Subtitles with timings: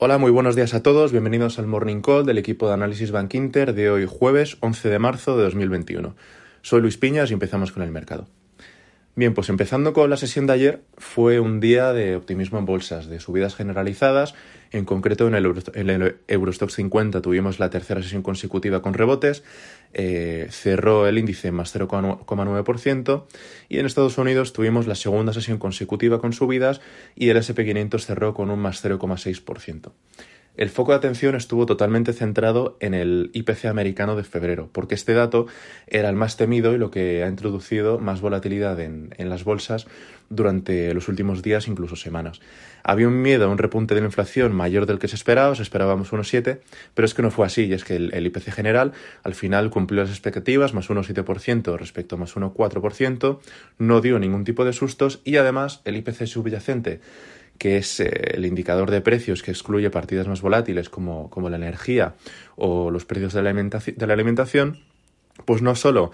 [0.00, 1.10] Hola, muy buenos días a todos.
[1.10, 4.98] Bienvenidos al Morning Call del equipo de análisis Bank Inter de hoy jueves 11 de
[5.00, 6.14] marzo de 2021.
[6.62, 8.28] Soy Luis Piñas y empezamos con el mercado.
[9.18, 13.08] Bien, pues empezando con la sesión de ayer, fue un día de optimismo en bolsas,
[13.08, 14.36] de subidas generalizadas.
[14.70, 19.42] En concreto, en el, Eurostock 50 tuvimos la tercera sesión consecutiva con rebotes,
[19.92, 23.24] eh, cerró el índice más 0,9%
[23.68, 26.80] y en Estados Unidos tuvimos la segunda sesión consecutiva con subidas
[27.16, 29.90] y el SP500 cerró con un más 0,6%.
[30.58, 35.14] El foco de atención estuvo totalmente centrado en el IPC americano de febrero, porque este
[35.14, 35.46] dato
[35.86, 39.86] era el más temido y lo que ha introducido más volatilidad en, las bolsas
[40.30, 42.40] durante los últimos días, incluso semanas.
[42.82, 45.60] Había un miedo a un repunte de la inflación mayor del que se esperaba, os
[45.60, 46.58] esperábamos 1,7,
[46.92, 50.02] pero es que no fue así, y es que el, IPC general al final cumplió
[50.02, 53.38] las expectativas, más 1,7% respecto a más 1,4%,
[53.78, 57.00] no dio ningún tipo de sustos y además el IPC subyacente
[57.58, 61.56] que es eh, el indicador de precios que excluye partidas más volátiles como, como la
[61.56, 62.14] energía
[62.56, 64.78] o los precios de la, de la alimentación,
[65.44, 66.10] pues no solo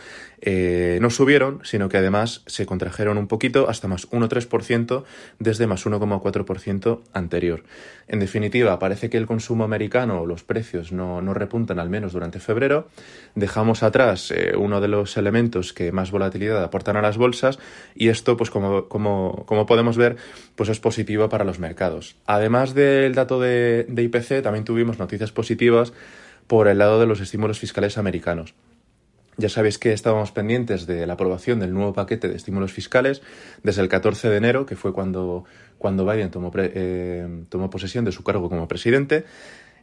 [0.47, 5.05] eh, no subieron, sino que además se contrajeron un poquito hasta más 1,3%
[5.39, 7.65] desde más 1,4% anterior.
[8.09, 12.41] En definitiva, parece que el consumo americano o los precios no, repuntan al menos durante
[12.41, 12.89] febrero.
[13.35, 17.59] Dejamos atrás eh, uno de los elementos que más volatilidad aportan a las bolsas
[17.95, 20.17] y esto, pues como, como, como podemos ver,
[20.57, 22.17] pues es positivo para los mercados.
[22.27, 25.95] Además del dato de IPC, también tuvimos noticias positivas
[26.47, 28.55] por el lado de los estímulos fiscales americanos.
[29.37, 33.23] Ya sabéis que estábamos pendientes de la aprobación del nuevo paquete de estímulos fiscales
[33.63, 35.45] desde el 14 de enero, que fue cuando,
[35.79, 39.25] cuando Biden tomó, eh, tomó posesión de su cargo como presidente.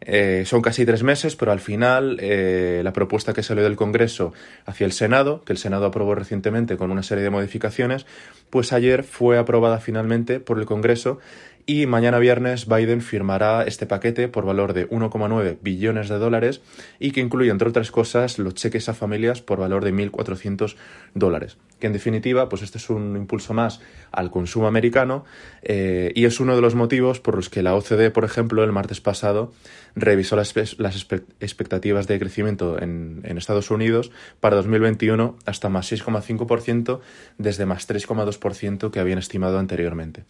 [0.04, 4.34] Eh, son casi tres meses, pero al final eh, la propuesta que salió del Congreso
[4.66, 8.08] hacia el Senado, que el Senado aprobó recientemente con una serie de modificaciones,
[8.50, 11.20] pues ayer fue aprobada finalmente por el Congreso
[11.66, 16.62] y mañana viernes Biden firmará este paquete por valor de 1,9 billones de dólares
[17.00, 20.76] y que incluye, entre otras cosas, los cheques a familias por valor de 1.400
[21.14, 21.58] dólares.
[21.80, 25.26] Que en definitiva, pues este es un impulso más al consumo americano
[25.64, 28.72] eh, y es uno de los motivos por los que la OCDE, por ejemplo, el
[28.72, 29.52] martes pasado
[29.96, 37.00] revisó las, expectativas de crecimiento en, en Estados Unidos para 2021 hasta más 6,5%
[37.38, 40.24] desde más 3,2% que habían estimado anteriormente.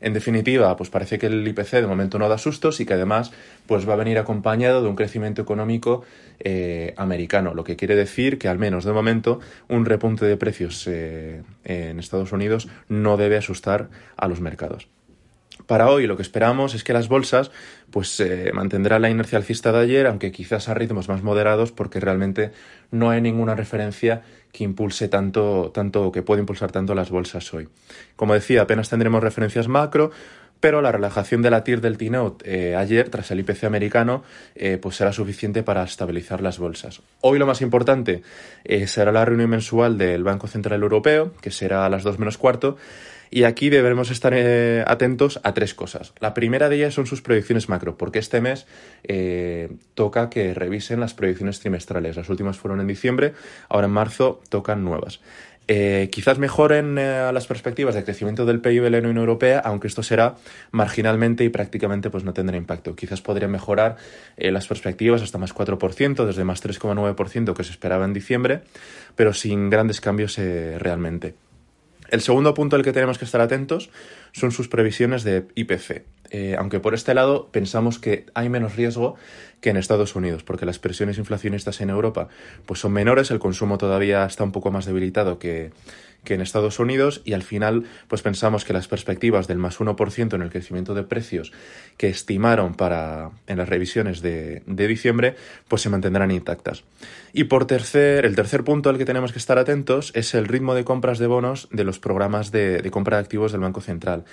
[0.00, 3.32] En definitiva, pues parece que el IPC de momento no da sustos y que además
[3.66, 6.04] pues va a venir acompañado de un crecimiento económico
[6.38, 10.86] eh, americano, lo que quiere decir que al menos de momento un repunte de precios
[10.86, 14.88] eh, en Estados Unidos no debe asustar a los mercados.
[15.66, 17.50] Para hoy lo que esperamos es que las bolsas
[17.90, 22.00] pues eh, mantendrán la inercia alcista de ayer, aunque quizás a ritmos más moderados, porque
[22.00, 22.52] realmente
[22.90, 24.22] no hay ninguna referencia
[24.52, 27.68] que impulse tanto, tanto, que pueda impulsar tanto las bolsas hoy.
[28.16, 30.10] Como decía, apenas tendremos referencias macro,
[30.60, 34.22] pero la relajación de la TIR del T-Note eh, ayer, tras el IPC americano,
[34.54, 37.02] eh, pues será suficiente para estabilizar las bolsas.
[37.20, 38.22] Hoy lo más importante
[38.64, 42.38] eh, será la reunión mensual del Banco Central Europeo, que será a las 2 menos
[42.38, 42.76] cuarto,
[43.30, 44.32] y aquí deberemos estar
[44.86, 46.14] atentos a tres cosas.
[46.18, 48.66] La primera de ellas son sus proyecciones macro, porque este mes
[49.92, 52.16] toca que revisen las proyecciones trimestrales.
[52.16, 53.34] Las últimas fueron en diciembre,
[53.68, 55.20] ahora en marzo tocan nuevas.
[55.70, 59.86] Eh, quizás mejoren eh, las perspectivas de crecimiento del PIB de la Unión Europea, aunque
[59.86, 60.36] esto será
[60.70, 62.96] marginalmente y prácticamente pues, no tendrá impacto.
[62.96, 63.96] Quizás podrían mejorar
[64.38, 68.62] eh, las perspectivas hasta más 4%, desde más 3,9% que se esperaba en diciembre,
[69.14, 71.34] pero sin grandes cambios realmente.
[72.10, 73.90] El segundo punto al que tenemos que estar atentos
[74.32, 76.04] son sus previsiones de IPC.
[76.30, 79.16] Eh, aunque por este lado pensamos que hay menos riesgo
[79.60, 82.28] que en Estados Unidos, porque las presiones inflacionistas en Europa
[82.66, 85.72] pues son menores, el consumo todavía está un poco más debilitado que,
[86.24, 90.34] que en Estados Unidos y al final pues pensamos que las perspectivas del más 1%
[90.34, 91.52] en el crecimiento de precios
[91.96, 95.36] que estimaron para en las revisiones de, diciembre
[95.68, 96.84] pues se mantendrán intactas.
[97.32, 100.74] Y por tercer, el tercer punto al que tenemos que estar atentos es el ritmo
[100.74, 104.24] de compras de bonos de los programas de, de compra de activos del Banco Central.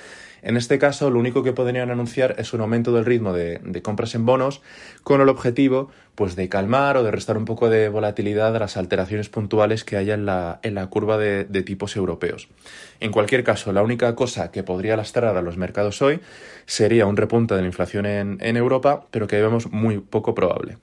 [0.42, 1.54] En este caso, lo único que
[1.92, 4.62] anunciar es un aumento del ritmo de, compras en bonos
[5.04, 8.78] con el objetivo pues, de calmar o de restar un poco de volatilidad a las
[8.78, 12.48] alteraciones puntuales que haya en la, en la curva de, tipos europeos.
[13.00, 16.20] En cualquier caso, la única cosa que podría lastrar a los mercados hoy
[16.66, 20.78] sería un repunte de la inflación en, en Europa, pero que vemos muy poco probable.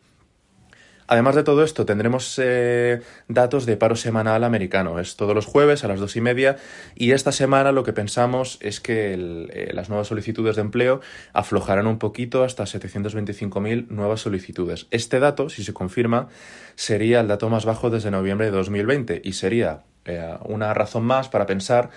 [1.06, 4.98] Además de todo esto, tendremos eh, datos de paro semanal americano.
[4.98, 6.56] Es todos los jueves a las dos y media.
[6.94, 11.00] Y esta semana lo que pensamos es que eh, las nuevas solicitudes de empleo
[11.32, 14.86] aflojarán un poquito hasta 725.000 nuevas solicitudes.
[14.90, 16.28] Este dato, si se confirma,
[16.74, 21.28] sería el dato más bajo desde noviembre de 2020 y sería eh, una razón más
[21.28, 21.90] para pensar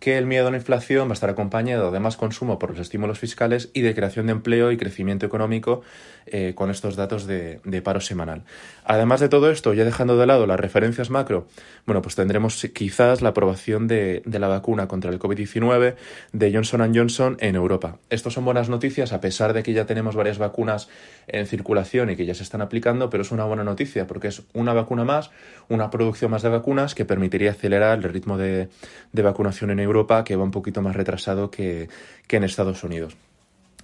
[0.00, 2.78] que el miedo a la inflación va a estar acompañado de más consumo por los
[2.80, 5.82] estímulos fiscales y de creación de empleo y crecimiento económico
[6.26, 8.42] eh, con estos datos de, paro semanal.
[8.84, 11.46] Además de todo esto, ya dejando de lado las referencias macro,
[11.86, 15.94] bueno, pues tendremos quizás la aprobación de, de la vacuna contra el COVID-19
[16.32, 17.98] de Johnson Johnson en Europa.
[18.10, 20.88] Esto son buenas noticias a pesar de que ya tenemos varias vacunas
[21.28, 24.42] en circulación y que ya se están aplicando, pero es una buena noticia porque es
[24.52, 25.30] una vacuna más,
[25.68, 28.68] una producción más de vacunas que permitiría acelerar el ritmo de,
[29.12, 29.87] vacunación en Europa
[30.24, 31.88] que va un poquito más retrasado que,
[32.26, 33.16] que en Estados Unidos.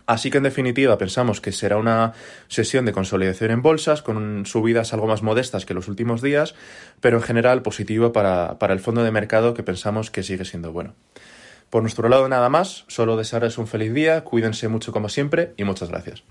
[0.06, 2.12] Así que en definitiva pensamos que será una
[2.48, 6.54] sesión de consolidación en bolsas con subidas algo más modestas que los últimos días,
[7.00, 10.72] pero en general positivo para, para el fondo de mercado que pensamos que sigue siendo
[10.72, 10.94] bueno.
[11.70, 15.64] Por nuestro lado nada más, solo desearles un feliz día, cuídense mucho como siempre y
[15.64, 16.22] muchas gracias.